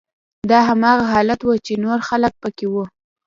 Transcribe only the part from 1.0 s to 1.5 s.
حالت و